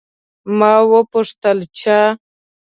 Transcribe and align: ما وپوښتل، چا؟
ما 0.57 0.73
وپوښتل، 0.91 1.57
چا؟ 1.79 1.99